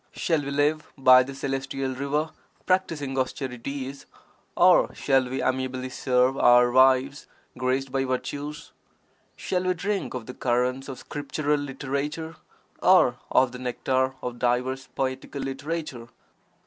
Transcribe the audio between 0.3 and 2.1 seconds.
we live by the celestial